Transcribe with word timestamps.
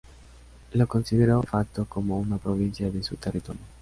La 0.73 0.87
consideró 0.87 1.41
"de 1.41 1.45
facto" 1.47 1.85
como 1.85 2.17
una 2.19 2.39
provincia 2.39 2.89
de 2.89 3.03
su 3.03 3.17
territorio. 3.17 3.61